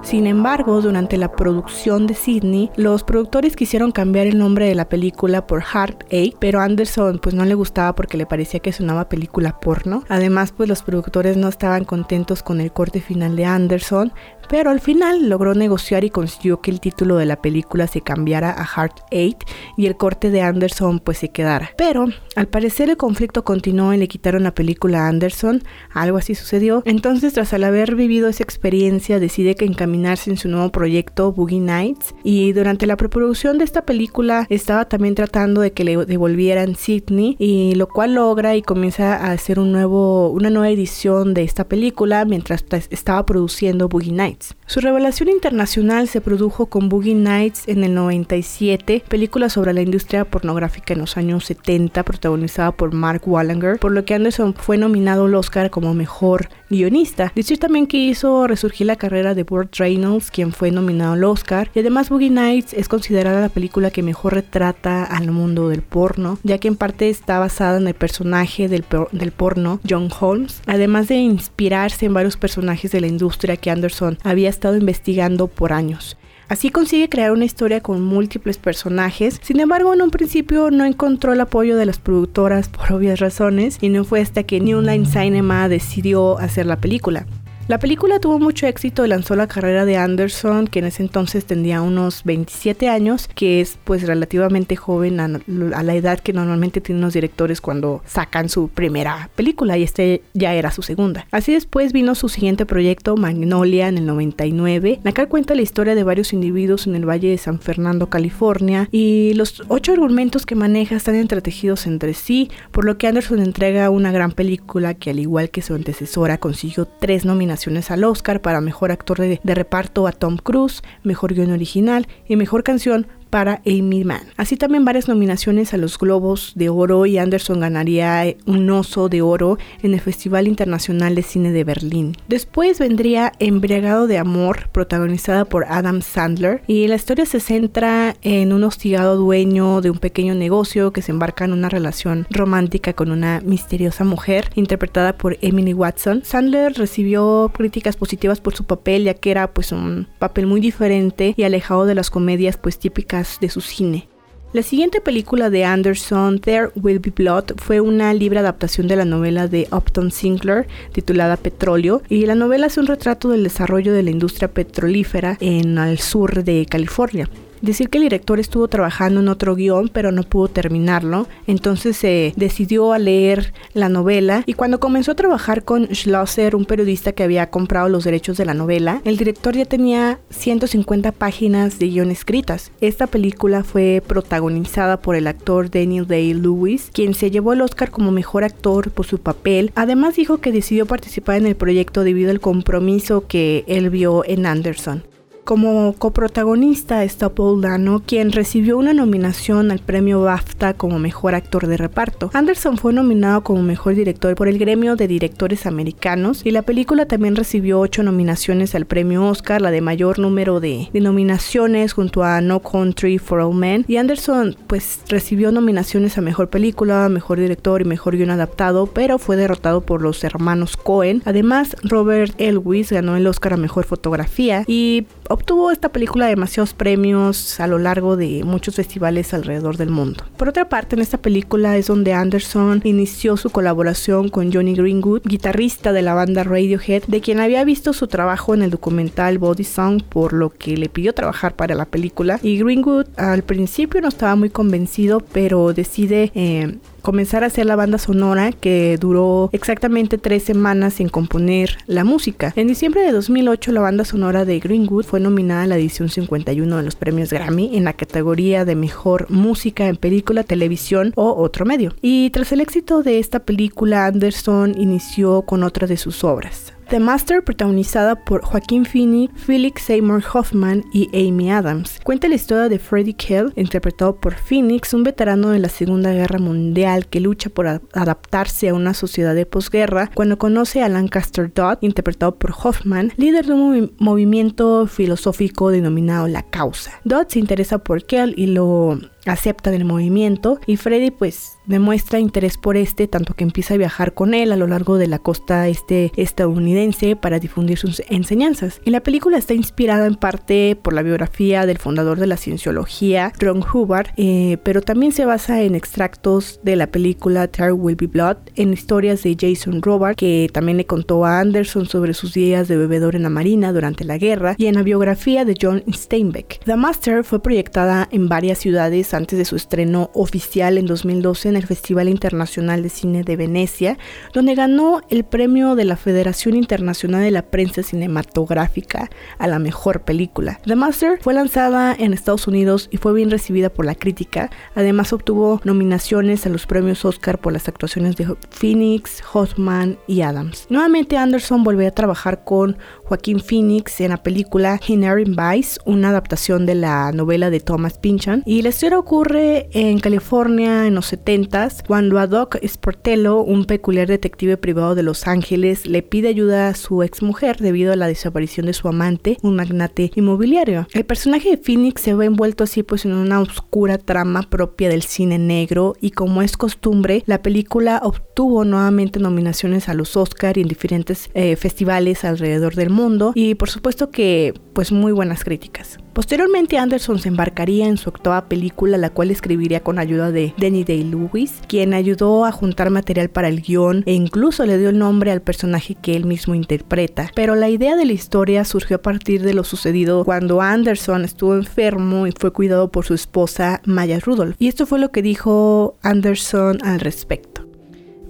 Sin 0.07 0.25
embargo, 0.25 0.81
durante 0.81 1.18
la 1.18 1.33
producción 1.33 2.07
de 2.07 2.13
Sydney, 2.13 2.71
los 2.77 3.04
productores 3.04 3.57
quisieron 3.57 3.92
cambiar 3.92 4.25
el 4.25 4.38
nombre 4.38 4.65
de 4.65 4.74
la 4.74 4.88
película 4.88 5.45
por 5.45 5.62
Heartache, 5.62 6.33
pero 6.39 6.62
Anderson 6.62 7.19
pues 7.21 7.36
no 7.36 7.44
le 7.44 7.56
gustaba 7.56 7.94
porque 7.94 8.15
le 8.15 8.25
parecía 8.25 8.62
que 8.62 8.71
sonaba 8.71 9.09
película 9.09 9.59
porno. 9.59 10.06
Además, 10.07 10.54
pues 10.56 10.69
los 10.69 10.81
productores 10.81 11.36
no 11.36 11.50
estaban 11.50 11.83
contentos 11.83 12.42
con 12.42 12.62
el 12.62 12.71
corte 12.71 13.01
final 13.01 13.36
de 13.36 13.44
Anderson, 13.44 14.13
pero 14.48 14.69
al 14.69 14.80
final 14.80 15.27
logró 15.27 15.54
negociar 15.56 16.06
y 16.06 16.09
consiguió 16.09 16.62
que 16.62 16.71
el 16.71 16.80
título 16.80 17.18
de 17.18 17.25
la 17.25 17.42
película 17.42 17.86
se 17.88 18.00
cambiara 18.00 18.51
a 18.51 18.65
Heart 18.65 19.00
Eight 19.12 19.44
y 19.75 19.88
el 19.88 19.98
corte 19.98 20.31
de 20.31 20.42
Anderson 20.42 21.01
pues 21.01 21.18
se 21.18 21.31
quedara. 21.31 21.71
Pero 21.77 22.06
al 22.38 22.48
parecer 22.48 22.89
el 22.89 22.95
conflicto 22.95 23.44
continuó 23.44 23.94
y 23.94 23.98
le 23.98 24.07
quitaron 24.07 24.44
la 24.44 24.56
película 24.56 25.04
a 25.04 25.09
Anderson, 25.09 25.63
algo 25.94 26.18
así 26.18 26.33
sucedió. 26.33 26.81
Entonces 26.86 27.33
tras 27.33 27.51
al 27.51 27.65
haber 27.65 27.95
vivido 27.95 28.30
esa 28.30 28.44
experiencia 28.44 29.19
decide 29.19 29.56
que 29.56 29.65
encaminar 29.65 29.96
en 30.05 30.38
su 30.38 30.47
nuevo 30.47 30.71
proyecto 30.71 31.31
Boogie 31.31 31.59
Nights 31.59 32.13
y 32.23 32.53
durante 32.53 32.85
la 32.85 32.97
preproducción 32.97 33.57
de 33.57 33.63
esta 33.63 33.81
película 33.81 34.45
estaba 34.49 34.85
también 34.85 35.15
tratando 35.15 35.61
de 35.61 35.71
que 35.71 35.83
le 35.83 36.05
devolvieran 36.05 36.75
Sydney 36.75 37.35
y 37.39 37.75
lo 37.75 37.88
cual 37.88 38.13
logra 38.13 38.55
y 38.55 38.61
comienza 38.61 39.15
a 39.15 39.31
hacer 39.31 39.59
un 39.59 39.71
nuevo, 39.71 40.29
una 40.29 40.49
nueva 40.49 40.69
edición 40.69 41.33
de 41.33 41.44
esta 41.44 41.67
película 41.67 42.25
mientras 42.25 42.63
estaba 42.89 43.25
produciendo 43.25 43.89
Boogie 43.89 44.13
Nights. 44.13 44.55
Su 44.67 44.79
revelación 44.81 45.29
internacional 45.29 46.07
se 46.07 46.21
produjo 46.21 46.67
con 46.67 46.89
Boogie 46.89 47.15
Nights 47.15 47.67
en 47.67 47.83
el 47.83 47.94
97, 47.94 49.03
película 49.07 49.49
sobre 49.49 49.73
la 49.73 49.81
industria 49.81 50.25
pornográfica 50.25 50.94
en 50.94 50.99
los 50.99 51.17
años 51.17 51.45
70 51.45 52.03
protagonizada 52.03 52.71
por 52.71 52.94
Mark 52.94 53.23
Wallinger, 53.25 53.79
por 53.79 53.91
lo 53.91 54.05
que 54.05 54.13
Anderson 54.13 54.53
fue 54.53 54.77
nominado 54.77 55.25
al 55.25 55.35
Oscar 55.35 55.69
como 55.69 55.94
mejor 55.94 56.49
guionista. 56.69 57.31
Decir 57.35 57.59
también 57.59 57.88
que 57.88 57.97
hizo 57.97 58.47
resurgir 58.47 58.88
la 58.88 58.95
carrera 58.95 59.33
de 59.33 59.44
Burt 59.44 59.71
Reynolds, 59.88 60.31
quien 60.31 60.51
fue 60.51 60.69
nominado 60.69 61.13
al 61.13 61.24
Oscar, 61.24 61.72
y 61.74 61.80
además 61.80 62.10
Boogie 62.10 62.30
Nights 62.30 62.74
es 62.74 62.89
considerada 62.89 63.39
la 63.39 63.48
película 63.48 63.89
que 63.89 64.04
mejor 64.04 64.34
retrata 64.34 65.06
al 65.06 65.31
mundo 65.31 65.69
del 65.69 65.81
porno, 65.81 66.39
ya 66.44 66.57
que 66.57 66.68
en 66.68 66.75
parte 66.75 67.10
está 67.10 67.39
basada 67.39 67.78
en 67.78 67.88
el 67.88 67.94
personaje 67.94 68.68
del, 68.68 68.84
del 69.13 69.31
porno 69.31 69.80
John 69.89 70.10
Holmes, 70.19 70.62
además 70.66 71.07
de 71.07 71.16
inspirarse 71.16 72.06
en 72.06 72.13
varios 72.13 72.36
personajes 72.36 72.92
de 72.92 73.00
la 73.00 73.07
industria 73.07 73.56
que 73.56 73.72
Anderson 73.72 74.18
había 74.25 74.50
estado 74.50 74.75
investigando 74.75 75.48
por 75.48 75.72
años. 75.72 76.18
Así 76.50 76.69
consigue 76.69 77.10
crear 77.10 77.31
una 77.31 77.45
historia 77.45 77.81
con 77.81 78.01
múltiples 78.01 78.57
personajes, 78.57 79.40
sin 79.42 79.60
embargo 79.60 79.94
en 79.94 80.01
un 80.01 80.12
principio 80.12 80.69
no 80.69 80.83
encontró 80.83 81.31
el 81.33 81.42
apoyo 81.42 81.78
de 81.78 81.86
las 81.86 82.00
productoras 82.00 82.69
por 82.69 82.92
obvias 82.92 83.19
razones 83.19 83.78
y 83.81 83.90
no 83.90 84.04
fue 84.04 84.22
hasta 84.22 84.44
que 84.44 84.62
New 84.62 84.81
Line 84.81 85.06
Cinema 85.06 85.68
decidió 85.68 86.38
hacer 86.40 86.66
la 86.66 86.80
película. 86.80 87.25
La 87.68 87.80
película 87.80 88.22
tuvo 88.22 88.40
mucho 88.40 88.66
éxito 88.66 89.06
y 89.06 89.10
lanzó 89.10 89.36
la 89.36 89.48
carrera 89.48 89.84
de 89.84 89.98
Anderson, 89.98 90.68
que 90.68 90.80
en 90.80 90.86
ese 90.86 91.04
entonces 91.04 91.44
tenía 91.44 91.81
unos 91.81 92.24
27 92.24 92.88
años, 92.88 93.28
que 93.36 93.60
es 93.60 93.78
pues 93.84 94.08
relativamente 94.08 94.78
joven 94.78 95.19
a, 95.19 95.28
la 95.48 95.96
edad 95.96 96.18
que 96.22 96.31
normalmente 96.31 96.80
tienen 96.80 97.02
los 97.02 97.14
directores 97.14 97.60
cuando 97.60 98.02
sacan 98.06 98.48
su 98.48 98.69
primera 98.69 99.30
película 99.36 99.78
y 99.78 99.84
este 99.84 100.22
ya 100.34 100.54
era 100.54 100.72
su 100.72 100.81
segunda. 100.81 101.28
Así 101.30 101.52
después 101.52 101.92
vino 101.92 102.16
su 102.16 102.30
siguiente 102.30 102.66
proyecto, 102.66 103.18
Magnolia, 103.18 103.90
en 103.90 103.98
el 103.98 104.06
99, 104.06 105.02
la 105.04 105.14
cual 105.14 105.28
cuenta 105.28 105.54
la 105.54 105.62
historia 105.62 105.94
de 105.94 106.06
varios 106.06 106.31
individuos 106.31 106.88
en 106.88 106.96
el 106.96 107.06
Valle 107.06 107.31
de 107.31 107.38
San 107.38 107.60
Fernando, 107.60 108.10
California, 108.10 108.88
y 108.94 109.34
los 109.34 109.62
ocho 109.68 109.92
argumentos 109.92 110.46
que 110.46 110.56
maneja 110.56 110.96
están 110.96 111.16
entretejidos 111.16 111.86
entre 111.86 112.14
sí, 112.14 112.50
por 112.72 112.86
lo 112.86 112.98
que 112.98 113.08
Anderson 113.08 113.42
entrega 113.42 113.90
una 113.90 114.14
gran 114.14 114.31
película 114.31 114.94
que 114.94 115.10
al 115.10 115.19
igual 115.19 115.50
que 115.50 115.62
su 115.62 115.74
antecesora 115.74 116.38
consiguió 116.38 116.86
tres 116.86 117.25
nominaciones 117.25 117.56
al 117.89 118.04
Oscar 118.04 118.42
para 118.42 118.62
Mejor 118.62 118.92
Actor 118.92 119.19
de, 119.19 119.39
de 119.42 119.56
Reparto 119.56 120.07
a 120.07 120.12
Tom 120.12 120.38
Cruise, 120.38 120.83
Mejor 121.04 121.33
Guión 121.33 121.51
Original 121.51 122.07
y 122.27 122.36
Mejor 122.36 122.63
Canción 122.63 123.07
para 123.29 123.62
Amy 123.65 124.03
Mann. 124.03 124.24
Así 124.38 124.57
también 124.57 124.85
varias 124.85 125.07
nominaciones 125.07 125.74
a 125.74 125.77
los 125.77 125.97
Globos 125.97 126.53
de 126.56 126.69
Oro 126.69 127.06
y 127.06 127.18
Anderson 127.18 127.59
ganaría 127.59 128.35
un 128.45 128.69
oso 128.69 129.09
de 129.09 129.21
oro 129.21 129.57
en 129.81 129.94
el 129.94 130.01
Festival 130.01 130.47
Internacional 130.47 131.15
de 131.15 131.24
Cine 131.24 131.51
de 131.51 131.63
Berlín. 131.63 132.15
Después 132.27 132.79
vendría 132.79 133.31
Embriagado 133.39 134.07
de 134.07 134.18
Amor, 134.18 134.69
protagonizada 134.71 135.45
por 135.45 135.65
Adam 135.65 136.01
Sandler, 136.01 136.62
y 136.68 136.88
la 136.88 136.95
historia 136.95 137.25
se 137.25 137.39
centra 137.39 138.15
en 138.21 138.53
un 138.53 138.63
hostigado 138.63 139.15
dueño 139.15 139.81
de 139.81 139.89
un 139.89 140.00
pequeño 140.00 140.35
negocio 140.35 140.91
que 140.91 141.01
se 141.01 141.12
embarca 141.12 141.45
en 141.45 141.53
una 141.53 141.69
relación 141.69 142.27
romántica 142.30 142.94
con 142.94 143.12
una 143.12 143.41
misteriosa 143.44 144.03
mujer 144.03 144.50
interpretada 144.56 145.18
por 145.18 145.38
Emily 145.41 145.73
Watson. 145.73 146.21
Sandler 146.23 146.73
recibió 146.73 147.51
críticas 147.53 147.95
positivas 147.95 148.41
por 148.41 148.56
su 148.56 148.65
papel 148.65 149.03
ya 149.03 149.13
que 149.13 149.31
era 149.31 149.51
pues 149.53 149.71
un 149.71 150.07
papel 150.19 150.47
muy 150.47 150.62
diferente 150.62 151.33
y 151.38 151.44
alejado 151.44 151.85
de 151.85 151.95
las 151.95 152.09
comedias 152.09 152.57
pues 152.57 152.80
típicas 152.80 153.26
de 153.39 153.50
su 153.50 153.62
cine. 153.62 154.07
La 154.53 154.63
siguiente 154.63 155.01
película 155.01 155.50
de 155.50 155.65
Anderson, 155.65 156.39
There 156.39 156.69
Will 156.75 157.00
Be 157.00 157.12
Blood, 157.13 157.57
fue 157.57 157.81
una 157.81 158.13
libre 158.13 158.39
adaptación 158.39 158.88
de 158.88 158.95
la 158.95 159.03
novela 159.03 159.47
de 159.47 159.68
Upton 159.71 160.09
Sinclair 160.09 160.68
titulada 160.94 161.35
Petróleo 161.35 162.01
y 162.07 162.25
la 162.25 162.33
novela 162.33 162.68
es 162.68 162.77
un 162.77 162.88
retrato 162.88 163.27
del 163.29 163.44
desarrollo 163.44 163.94
de 163.94 164.03
la 164.03 164.12
industria 164.12 164.47
petrolífera 164.47 165.38
en 165.41 165.77
el 165.77 166.00
sur 166.00 166.45
de 166.45 166.65
California. 166.65 167.29
Decir 167.62 167.89
que 167.89 167.98
el 167.98 168.04
director 168.04 168.39
estuvo 168.39 168.68
trabajando 168.68 169.19
en 169.19 169.27
otro 169.27 169.56
guion 169.56 169.89
pero 169.92 170.12
no 170.12 170.24
pudo 170.24 170.48
terminarlo, 170.48 171.27
entonces 171.48 171.98
se 171.98 172.33
decidió 172.36 172.94
a 172.94 173.00
leer 173.00 173.54
la 173.74 173.89
novela 173.89 174.44
y 174.45 174.54
cuando 174.54 174.80
comenzó 174.80 175.12
a 175.12 175.15
trabajar 175.15 175.63
con 175.63 175.88
Schlosser, 175.88 176.56
un 176.56 176.65
periodista 176.65 177.12
que 177.12 177.24
había 177.24 177.50
comprado 177.50 177.89
los 177.89 178.04
derechos 178.04 178.38
de 178.38 178.45
la 178.45 178.54
novela, 178.54 179.01
el 179.06 179.18
director 179.18 179.56
ya 179.56 179.65
tenía 179.65 180.19
150 180.30 181.12
páginas 181.12 181.80
de 181.80 181.88
guion 181.88 182.12
escritas. 182.12 182.71
Esta 182.81 183.07
película 183.07 183.63
fue 183.63 184.01
protagonizada 184.06 184.98
por 184.98 185.15
el 185.15 185.27
actor 185.27 185.69
Daniel 185.69 186.07
Day-Lewis, 186.07 186.89
quien 186.94 187.13
se 187.13 187.31
llevó 187.31 187.54
el 187.54 187.62
Oscar 187.62 187.92
como 187.92 188.12
mejor 188.12 188.44
actor 188.44 188.92
por 188.92 189.06
su 189.06 189.19
papel. 189.19 189.71
Además 189.75 190.15
dijo 190.15 190.38
que 190.39 190.51
decidió 190.51 190.86
participar 190.86 191.38
en 191.38 191.48
el 191.48 191.56
proyecto 191.56 192.04
debido 192.04 192.31
al 192.31 192.39
compromiso 192.39 193.25
que 193.27 193.63
él 193.68 193.89
vio 193.89 194.24
en 194.25 194.45
Anderson. 194.45 195.04
Como 195.47 195.94
coprotagonista 195.94 197.05
está 197.05 197.29
Paul 197.29 197.61
Dano, 197.61 198.03
quien 198.05 198.33
recibió 198.33 198.77
una 198.77 198.91
nominación 198.91 199.71
al 199.71 199.79
premio 199.79 200.21
BAFTA 200.21 200.73
como 200.73 200.99
mejor 200.99 201.35
actor 201.35 201.67
de 201.67 201.77
reparto. 201.77 202.29
Anderson 202.33 202.77
fue 202.77 202.91
nominado 202.91 203.45
como 203.45 203.63
mejor 203.63 203.95
director 203.95 204.35
por 204.35 204.49
el 204.49 204.59
gremio 204.59 204.97
de 204.97 205.07
directores 205.07 205.65
americanos 205.65 206.41
y 206.44 206.51
la 206.51 206.63
película 206.63 207.05
también 207.05 207.38
recibió 207.38 207.79
ocho 207.79 208.03
nominaciones 208.03 208.75
al 208.75 208.88
premio 208.88 209.25
Oscar, 209.25 209.61
la 209.61 209.71
de 209.71 209.79
mayor 209.79 210.19
número 210.19 210.59
de, 210.59 210.89
nominaciones 210.91 211.94
junto 211.94 212.25
a 212.25 212.41
No 212.41 212.59
Country 212.61 213.17
for 213.17 213.39
All 213.39 213.55
Men. 213.55 213.85
Y 213.88 213.95
Anderson 213.95 214.57
pues 214.67 214.99
recibió 215.07 215.53
nominaciones 215.53 216.17
a 216.17 216.21
mejor 216.21 216.49
película, 216.49 217.07
mejor 217.07 217.39
director 217.39 217.79
y 217.79 217.85
mejor 217.85 218.17
guion 218.17 218.31
adaptado, 218.31 218.88
pero 218.88 219.17
fue 219.17 219.38
derrotado 219.38 219.79
por 219.79 220.01
los 220.01 220.25
hermanos 220.25 220.75
Cohen. 220.75 221.21
Además, 221.23 221.77
Robert 221.83 222.33
Elwis 222.38 222.91
ganó 222.91 223.15
el 223.15 223.25
Oscar 223.27 223.53
a 223.53 223.57
mejor 223.57 223.85
fotografía 223.85 224.65
y 224.67 225.05
obtuvo 225.38 225.69
esta 225.69 225.89
película 225.89 226.25
demasiados 226.25 226.74
premios 226.74 227.60
a 227.60 227.68
lo 227.68 227.78
largo 227.78 228.18
de 228.18 228.44
muchos 228.44 228.75
festivales 228.75 229.34
alrededor 229.34 229.78
del 229.78 229.89
mundo. 229.89 230.24
Por 230.36 230.50
otra 230.50 230.68
parte, 230.68 230.95
en 230.95 231.01
esta 231.01 231.19
película 231.19 231.78
es 231.78 231.88
donde 231.88 232.13
Anderson 232.13 232.81
inició 232.84 233.38
su 233.38 233.51
colaboración 233.51 234.30
con 234.30 234.51
Johnny 234.51 234.74
Greenwood, 234.74 235.22
guitarrista 235.24 235.94
de 235.94 236.01
la 236.01 236.16
banda 236.16 236.44
Radiohead, 236.44 237.04
de 237.07 237.22
quien 237.22 237.39
había 237.39 237.63
visto 237.63 237.94
su 237.94 238.07
trabajo 238.07 238.56
en 238.56 238.63
el 238.63 238.72
documental 238.72 239.38
Body 239.38 239.63
Song, 239.63 240.01
por 240.01 240.34
lo 240.34 240.50
que 240.50 240.75
le 240.75 240.89
pidió 240.89 241.13
trabajar 241.13 241.56
para 241.56 241.75
la 241.75 241.86
película. 241.86 242.40
Y 242.42 242.57
Greenwood 242.57 243.06
al 243.16 243.44
principio 243.44 244.01
no 244.01 244.07
estaba 244.07 244.36
muy 244.36 244.50
convencido, 244.50 245.19
pero 245.19 245.72
decide 245.72 246.31
eh, 246.33 246.78
comenzar 247.07 247.45
a 247.45 247.48
hacer 247.48 247.65
la 247.65 247.77
banda 247.77 248.00
sonora 248.00 248.51
que 248.51 248.98
duró 249.00 249.50
exactamente 249.54 250.18
tres 250.18 250.44
semanas 250.44 251.00
en 251.00 251.07
componer 251.07 251.77
la 251.88 252.04
música. 252.04 252.51
En 252.57 252.68
diciembre 252.68 253.01
de 253.01 253.13
2008 253.13 253.71
la 253.71 253.80
banda 253.80 254.04
sonora 254.04 254.44
de 254.44 254.59
Greenwood 254.59 255.06
fue 255.06 255.21
nominada 255.21 255.64
a 255.64 255.68
la 255.68 255.78
edición 255.78 256.09
51 256.09 256.76
de 256.76 256.83
los 256.83 256.95
premios 256.95 257.31
Grammy 257.31 257.78
en 257.78 257.85
la 257.85 257.94
categoría 257.94 258.66
de 258.66 258.76
mejor 258.76 259.28
música 259.30 259.87
en 259.87 259.95
película, 259.95 260.44
televisión 260.44 261.14
o 261.16 261.33
otro 261.42 261.66
medio. 261.66 261.95
Y 262.02 262.30
tras 262.31 262.52
el 262.52 262.59
éxito 262.59 263.04
de 263.04 263.19
esta 263.19 263.40
película, 263.40 264.06
Anderson 264.06 264.76
inició 264.78 265.44
con 265.44 265.64
otra 265.64 265.87
de 265.87 265.95
sus 265.95 266.26
obras. 266.26 266.73
The 266.89 267.01
Master, 267.01 267.44
protagonizada 267.44 268.15
por 268.15 268.45
Joaquín 268.45 268.85
Phoenix, 268.85 269.33
Felix 269.44 269.81
Seymour 269.81 270.23
Hoffman 270.33 270.85
y 270.94 271.09
Amy 271.13 271.51
Adams. 271.51 271.99
Cuenta 272.01 272.29
la 272.29 272.35
historia 272.35 272.69
de 272.69 272.79
Freddie 272.79 273.13
Kell, 273.13 273.51
interpretado 273.57 274.15
por 274.15 274.35
Phoenix, 274.35 274.94
un 274.94 275.03
veterano 275.03 275.49
de 275.49 275.59
la 275.59 275.67
Segunda 275.67 276.13
Guerra 276.13 276.39
Mundial 276.39 277.07
que 277.07 277.19
lucha 277.19 277.49
por 277.49 277.67
adaptarse 277.67 278.69
a 278.69 278.73
una 278.73 278.94
sociedad 278.94 279.35
de 279.35 279.45
posguerra, 279.45 280.09
cuando 280.13 280.37
conoce 280.37 280.81
a 280.81 280.87
Lancaster 280.87 281.53
Dodd, 281.53 281.79
interpretado 281.81 282.35
por 282.37 282.51
Hoffman, 282.51 283.11
líder 283.17 283.47
de 283.47 283.53
un 283.53 283.94
movimiento 283.97 284.87
filosófico 284.87 285.71
denominado 285.71 286.29
La 286.29 286.44
Causa. 286.44 287.01
Dodd 287.03 287.27
se 287.27 287.39
interesa 287.39 287.79
por 287.79 288.06
Kell 288.06 288.33
y 288.37 288.47
lo 288.47 288.97
acepta 289.28 289.72
del 289.72 289.86
movimiento 289.86 290.60
y 290.66 290.78
Freddy 290.78 291.12
pues 291.12 291.57
demuestra 291.66 292.19
interés 292.19 292.57
por 292.57 292.78
este 292.78 293.07
tanto 293.07 293.34
que 293.34 293.44
empieza 293.44 293.74
a 293.74 293.78
viajar 293.78 294.14
con 294.14 294.34
él 294.34 294.52
a 294.52 294.56
lo 294.56 294.68
largo 294.68 294.98
de 294.98 295.07
la 295.07 295.19
costa 295.19 295.68
este 295.68 296.12
estadounidense 296.16 297.16
para 297.16 297.40
difundir 297.40 297.78
sus 297.78 298.02
enseñanzas. 298.10 298.81
Y 298.86 298.92
la 298.92 299.02
película 299.02 299.38
está 299.38 299.54
inspirada 299.54 300.07
en 300.07 300.16
parte 300.16 300.78
por 300.81 300.94
la 300.94 301.02
biografía 301.02 301.66
del 301.66 301.78
fundador 301.78 302.19
de 302.19 302.28
la 302.28 302.38
cienciología, 302.38 303.34
Ron 303.40 303.64
Hubbard, 303.64 304.07
eh, 304.18 304.57
pero 304.64 304.81
también 304.81 305.12
se 305.12 305.26
basa 305.26 305.62
en 305.62 305.76
extractos 305.76 306.60
de 306.64 306.76
la 306.76 306.88
película 306.88 307.48
There 307.48 307.74
Will 307.74 307.96
Be 307.96 308.07
Blood, 308.07 308.38
en 308.56 308.74
historias 308.74 309.24
de 309.24 309.36
Jason 309.40 309.81
Robert, 309.81 310.18
que 310.18 310.50
también 310.54 310.78
le 310.78 310.86
contó 310.86 311.26
a 311.26 311.40
Anderson 311.40 311.86
sobre 311.86 312.14
sus 312.14 312.34
días 312.34 312.68
de 312.68 312.78
bebedor 312.78 313.16
en 313.16 313.24
la 313.24 313.30
marina 313.30 313.74
durante 313.74 314.06
la 314.06 314.18
guerra, 314.18 314.56
y 314.57 314.68
en 314.68 314.76
la 314.76 314.84
biografía 314.84 315.46
de 315.46 315.56
John 315.60 315.84
Steinbeck. 315.92 316.60
The 316.66 316.76
Master 316.76 317.24
fue 317.24 317.42
proyectada 317.42 318.07
en 318.12 318.30
varias 318.30 318.60
ciudades 318.60 319.14
antes 319.18 319.38
de 319.38 319.45
su 319.45 319.56
estreno 319.56 320.09
oficial 320.14 320.78
en 320.78 320.86
2012 320.86 321.50
en 321.50 321.56
el 321.57 321.66
Festival 321.66 322.07
Internacional 322.09 322.83
de 322.83 322.90
Cine 322.90 323.24
de 323.24 323.36
Venecia, 323.36 323.97
donde 324.33 324.56
ganó 324.56 325.02
el 325.09 325.26
premio 325.26 325.76
de 325.76 325.86
la 325.86 325.97
Federación 325.97 326.56
Internacional 326.56 327.21
de 327.21 327.31
la 327.31 327.44
Prensa 327.44 327.83
Cinematográfica 327.83 329.09
a 329.38 329.47
la 329.47 329.59
mejor 329.59 330.02
película. 330.02 330.59
The 330.66 330.76
Master 330.76 331.19
fue 331.21 331.33
lanzada 331.33 331.95
en 331.97 332.14
Estados 332.14 332.47
Unidos 332.47 332.88
y 332.92 332.97
fue 332.97 333.14
bien 333.14 333.31
recibida 333.31 333.69
por 333.69 333.86
la 333.86 333.95
crítica. 333.95 334.50
Además 334.76 335.14
obtuvo 335.14 335.62
nominaciones 335.64 336.45
a 336.45 336.50
los 336.50 336.66
premios 336.66 337.04
Oscar 337.06 337.40
por 337.40 337.54
las 337.54 337.68
actuaciones 337.68 338.16
de 338.16 338.28
Phoenix, 338.50 339.24
Hoffman 339.33 339.97
y 340.07 340.21
Adams. 340.21 340.68
Nuevamente 340.69 341.18
Anderson 341.18 341.64
volvió 341.64 341.88
a 341.88 341.92
trabajar 341.92 342.44
con 342.44 342.78
Joaquín 343.04 343.40
Phoenix 343.40 344.00
en 344.02 344.09
la 344.09 344.24
película 344.24 344.80
Inherent 344.88 345.36
Vice, 345.36 345.80
una 345.86 346.09
adaptación 346.09 346.66
de 346.66 346.76
la 346.76 347.12
novela 347.12 347.50
de 347.50 347.59
Thomas 347.59 347.97
Pynchon. 347.97 348.44
Y 348.45 348.62
la 348.62 348.69
historia 348.69 349.00
ocurre 349.07 349.69
en 349.71 349.99
California 349.99 350.85
en 350.85 350.94
los 350.94 351.14
70s, 351.14 351.81
cuando 351.87 352.19
a 352.19 352.28
Doc 352.28 352.57
Sportello, 352.61 353.40
un 353.40 353.64
peculiar 353.64 354.06
detective 354.06 354.57
privado 354.57 354.95
de 354.95 355.04
Los 355.04 355.28
Ángeles, 355.28 355.85
le 355.85 356.04
pide 356.04 356.28
ayuda 356.28 356.68
a 356.68 356.76
su 356.76 357.04
exmujer 357.04 357.56
debido 357.56 357.94
a 357.94 357.95
la 357.95 358.07
desaparición 358.07 358.66
de 358.66 358.73
su 358.73 358.90
amante, 358.90 359.37
un 359.44 359.56
magnate 359.56 360.11
inmobiliario. 360.16 360.87
El 360.92 361.06
personaje 361.06 361.52
de 361.52 361.57
Phoenix 361.57 362.02
se 362.02 362.16
ve 362.16 362.26
envuelto 362.26 362.66
así 362.66 362.83
pues 362.83 363.06
en 363.06 363.14
una 363.14 363.40
oscura 363.40 363.97
trama 363.97 364.42
propia 364.42 364.90
del 364.90 365.04
cine 365.04 365.40
negro 365.40 365.95
y 366.02 366.11
como 366.11 366.42
es 366.42 366.57
costumbre, 366.57 367.23
la 367.28 367.42
película 367.42 368.02
obtuvo 368.04 368.66
nuevamente 368.66 369.21
nominaciones 369.21 369.87
a 369.87 369.94
los 369.94 370.18
Oscar 370.18 370.57
y 370.57 370.61
en 370.64 370.68
diferentes 370.68 371.30
eh, 371.33 371.56
festivales 371.56 372.26
alrededor 372.26 372.76
del 372.76 372.90
mundo 372.90 373.31
y 373.35 373.56
por 373.56 373.69
supuesto 373.69 374.11
que 374.11 374.54
pues 374.73 374.92
muy 374.92 375.14
buenas 375.14 375.45
críticas. 375.45 375.97
Posteriormente 376.18 376.80
Anderson 376.80 377.19
se 377.19 377.28
embarcaría 377.28 377.86
en 377.86 377.97
su 377.97 378.09
octava 378.09 378.45
película, 378.45 378.97
la 378.97 379.12
cual 379.12 379.30
escribiría 379.30 379.83
con 379.83 380.00
ayuda 380.00 380.31
de 380.31 380.56
Danny 380.57 380.83
Day-Lewis, 380.83 381.62
quien 381.68 381.94
ayudó 381.94 382.45
a 382.45 382.52
juntar 382.52 382.90
material 382.90 383.30
para 383.30 383.50
el 383.50 383.62
guion 383.62 384.02
e 384.07 384.14
incluso 384.14 384.66
le 384.66 384.80
dio 384.80 384.90
el 384.90 384.97
nombre 384.97 385.31
al 385.31 385.44
personaje 385.44 385.94
que 385.94 386.16
él 386.16 386.26
mismo 386.26 386.56
interpreta. 386.56 387.30
Pero 387.36 387.54
la 387.54 387.69
idea 387.69 387.95
de 387.95 388.07
la 388.07 388.14
historia 388.14 388.66
surgió 388.66 388.95
a 388.95 389.02
partir 389.04 389.44
de 389.44 389.54
lo 389.54 389.64
sucedido 389.64 390.26
cuando 390.26 390.59
Anderson 390.59 391.24
estuvo 391.24 391.54
enfermo 391.54 392.26
y 392.26 392.31
fue 392.31 392.52
cuidado 392.52 392.92
por 392.92 393.06
su 393.06 393.14
esposa 393.14 393.83
Maya 393.86 394.19
Rudolph. 394.19 394.56
Y 394.57 394.69
esto 394.69 394.88
fue 394.88 394.97
lo 394.97 395.12
que 395.12 395.21
dijo 395.21 396.00
Anderson 396.02 396.80
al 396.83 397.00
respecto. 397.00 397.56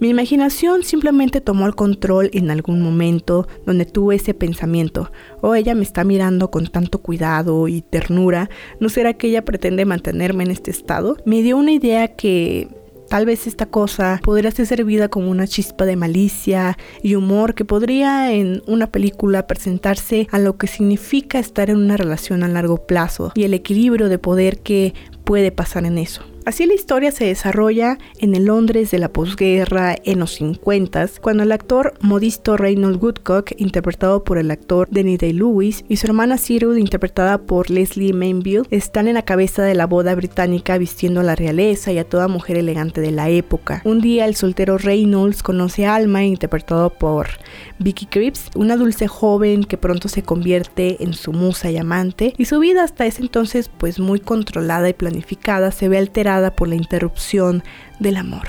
Mi 0.00 0.08
imaginación 0.10 0.84
simplemente 0.84 1.40
tomó 1.40 1.66
el 1.66 1.74
control 1.74 2.30
en 2.32 2.50
algún 2.50 2.82
momento 2.82 3.48
donde 3.66 3.84
tuve 3.84 4.16
ese 4.16 4.32
pensamiento, 4.32 5.10
oh 5.40 5.54
ella 5.54 5.74
me 5.74 5.82
está 5.82 6.04
mirando 6.04 6.50
con 6.50 6.68
tanto 6.68 6.98
cuidado 7.00 7.66
y 7.66 7.82
ternura, 7.82 8.48
¿no 8.78 8.88
será 8.88 9.14
que 9.14 9.28
ella 9.28 9.44
pretende 9.44 9.84
mantenerme 9.84 10.44
en 10.44 10.52
este 10.52 10.70
estado? 10.70 11.16
Me 11.24 11.42
dio 11.42 11.56
una 11.56 11.72
idea 11.72 12.14
que 12.14 12.68
Tal 13.08 13.24
vez 13.24 13.46
esta 13.46 13.64
cosa 13.64 14.20
podría 14.22 14.50
ser 14.50 14.66
servida 14.66 15.08
como 15.08 15.30
una 15.30 15.46
chispa 15.46 15.86
de 15.86 15.96
malicia 15.96 16.76
y 17.02 17.14
humor 17.14 17.54
que 17.54 17.64
podría 17.64 18.32
en 18.32 18.62
una 18.66 18.92
película 18.92 19.46
presentarse 19.46 20.28
a 20.30 20.38
lo 20.38 20.58
que 20.58 20.66
significa 20.66 21.38
estar 21.38 21.70
en 21.70 21.78
una 21.78 21.96
relación 21.96 22.42
a 22.42 22.48
largo 22.48 22.86
plazo 22.86 23.32
y 23.34 23.44
el 23.44 23.54
equilibrio 23.54 24.10
de 24.10 24.18
poder 24.18 24.58
que 24.58 24.92
puede 25.24 25.52
pasar 25.52 25.86
en 25.86 25.96
eso. 25.96 26.22
Así 26.48 26.64
la 26.64 26.72
historia 26.72 27.12
se 27.12 27.26
desarrolla 27.26 27.98
en 28.20 28.34
el 28.34 28.46
Londres 28.46 28.90
de 28.90 28.98
la 28.98 29.10
posguerra 29.10 29.94
en 30.02 30.18
los 30.18 30.36
50, 30.36 31.06
cuando 31.20 31.42
el 31.42 31.52
actor 31.52 31.92
modisto 32.00 32.56
Reynold 32.56 33.04
Woodcock, 33.04 33.52
interpretado 33.58 34.24
por 34.24 34.38
el 34.38 34.50
actor 34.50 34.88
Denny 34.90 35.18
Day-Lewis, 35.18 35.84
y 35.90 35.98
su 35.98 36.06
hermana 36.06 36.38
Cyril, 36.38 36.78
interpretada 36.78 37.36
por 37.36 37.68
Leslie 37.68 38.14
Mainville, 38.14 38.62
están 38.70 39.08
en 39.08 39.14
la 39.16 39.26
cabeza 39.26 39.62
de 39.62 39.74
la 39.74 39.84
boda 39.84 40.14
británica 40.14 40.78
vistiendo 40.78 41.20
a 41.20 41.22
la 41.22 41.36
realeza 41.36 41.92
y 41.92 41.98
a 41.98 42.08
toda 42.08 42.28
mujer 42.28 42.56
elegante 42.56 43.02
de 43.02 43.10
la 43.10 43.28
época. 43.28 43.82
Un 43.84 44.00
día 44.00 44.24
el 44.24 44.34
soltero 44.34 44.78
Reynolds 44.78 45.42
conoce 45.42 45.84
a 45.84 45.96
Alma, 45.96 46.24
interpretado 46.24 46.88
por 46.88 47.28
Vicky 47.78 48.06
Cripps, 48.06 48.52
una 48.54 48.78
dulce 48.78 49.06
joven 49.06 49.64
que 49.64 49.76
pronto 49.76 50.08
se 50.08 50.22
convierte 50.22 51.04
en 51.04 51.12
su 51.12 51.34
musa 51.34 51.70
y 51.70 51.76
amante, 51.76 52.32
y 52.38 52.46
su 52.46 52.58
vida 52.58 52.84
hasta 52.84 53.04
ese 53.04 53.20
entonces 53.20 53.68
pues 53.68 54.00
muy 54.00 54.18
controlada 54.18 54.88
y 54.88 54.94
planificada 54.94 55.72
se 55.72 55.90
ve 55.90 55.98
alterada 55.98 56.37
por 56.54 56.68
la 56.68 56.76
interrupción 56.76 57.62
del 57.98 58.16
amor. 58.16 58.46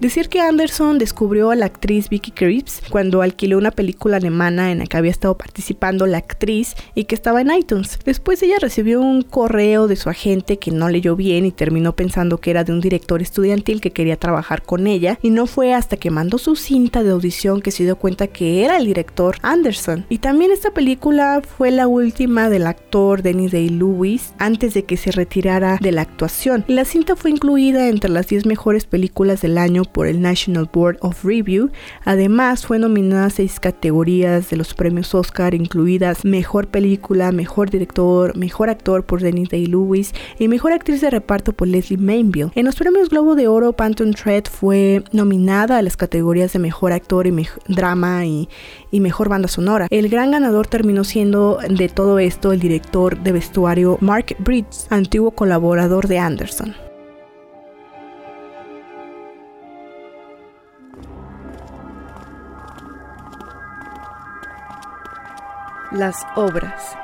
Decir 0.00 0.30
que 0.30 0.40
Anderson 0.40 0.96
descubrió 0.96 1.50
a 1.50 1.56
la 1.56 1.66
actriz 1.66 2.08
Vicky 2.08 2.30
Krieps 2.30 2.80
cuando 2.88 3.20
alquiló 3.20 3.58
una 3.58 3.70
película 3.70 4.16
alemana 4.16 4.72
en 4.72 4.78
la 4.78 4.86
que 4.86 4.96
había 4.96 5.10
estado 5.10 5.36
participando 5.36 6.06
la 6.06 6.16
actriz 6.16 6.74
y 6.94 7.04
que 7.04 7.14
estaba 7.14 7.42
en 7.42 7.50
iTunes. 7.50 7.98
Después 8.02 8.42
ella 8.42 8.56
recibió 8.58 9.02
un 9.02 9.20
correo 9.20 9.88
de 9.88 9.96
su 9.96 10.08
agente 10.08 10.56
que 10.56 10.70
no 10.70 10.88
leyó 10.88 11.16
bien 11.16 11.44
y 11.44 11.52
terminó 11.52 11.94
pensando 11.94 12.38
que 12.38 12.50
era 12.50 12.64
de 12.64 12.72
un 12.72 12.80
director 12.80 13.20
estudiantil 13.20 13.82
que 13.82 13.90
quería 13.90 14.16
trabajar 14.16 14.62
con 14.62 14.86
ella 14.86 15.18
y 15.20 15.28
no 15.28 15.46
fue 15.46 15.74
hasta 15.74 15.98
que 15.98 16.10
mandó 16.10 16.38
su 16.38 16.56
cinta 16.56 17.02
de 17.02 17.10
audición 17.10 17.60
que 17.60 17.70
se 17.70 17.84
dio 17.84 17.96
cuenta 17.96 18.26
que 18.26 18.64
era 18.64 18.78
el 18.78 18.86
director 18.86 19.36
Anderson. 19.42 20.06
Y 20.08 20.16
también 20.16 20.50
esta 20.50 20.70
película 20.70 21.42
fue 21.58 21.70
la 21.70 21.88
última 21.88 22.48
del 22.48 22.66
actor 22.66 23.20
Dennis 23.20 23.52
Day-Lewis 23.52 24.32
antes 24.38 24.72
de 24.72 24.84
que 24.84 24.96
se 24.96 25.12
retirara 25.12 25.76
de 25.78 25.92
la 25.92 26.00
actuación. 26.00 26.64
la 26.68 26.86
cinta 26.86 27.16
fue 27.16 27.30
incluida 27.30 27.90
entre 27.90 28.08
las 28.08 28.28
10 28.28 28.46
mejores 28.46 28.86
películas 28.86 29.42
del 29.42 29.58
año 29.58 29.84
por 29.92 30.06
el 30.06 30.20
National 30.20 30.68
Board 30.72 30.98
of 31.00 31.24
Review. 31.24 31.70
Además, 32.04 32.66
fue 32.66 32.78
nominada 32.78 33.26
a 33.26 33.30
seis 33.30 33.60
categorías 33.60 34.50
de 34.50 34.56
los 34.56 34.74
premios 34.74 35.14
Oscar, 35.14 35.54
incluidas 35.54 36.24
Mejor 36.24 36.68
Película, 36.68 37.32
Mejor 37.32 37.70
Director, 37.70 38.36
Mejor 38.36 38.70
Actor 38.70 39.04
por 39.04 39.20
Dennis 39.20 39.48
Day-Lewis 39.48 40.12
y 40.38 40.48
Mejor 40.48 40.72
Actriz 40.72 41.00
de 41.00 41.10
Reparto 41.10 41.52
por 41.52 41.68
Leslie 41.68 41.98
Mainville. 41.98 42.50
En 42.54 42.66
los 42.66 42.76
premios 42.76 43.08
Globo 43.08 43.34
de 43.34 43.48
Oro, 43.48 43.72
Phantom 43.72 44.12
Thread 44.12 44.44
fue 44.50 45.02
nominada 45.12 45.78
a 45.78 45.82
las 45.82 45.96
categorías 45.96 46.52
de 46.52 46.58
Mejor 46.58 46.92
Actor 46.92 47.26
y 47.26 47.48
Drama 47.68 48.26
y, 48.26 48.48
y 48.90 49.00
Mejor 49.00 49.28
Banda 49.28 49.48
Sonora. 49.48 49.86
El 49.90 50.08
gran 50.08 50.30
ganador 50.30 50.66
terminó 50.66 51.04
siendo 51.04 51.58
de 51.68 51.88
todo 51.88 52.18
esto 52.18 52.52
el 52.52 52.60
director 52.60 53.18
de 53.22 53.32
vestuario 53.32 53.98
Mark 54.00 54.36
Bridges, 54.38 54.86
antiguo 54.90 55.30
colaborador 55.32 56.08
de 56.08 56.18
Anderson. 56.18 56.89
Las 65.92 66.24
obras. 66.36 66.96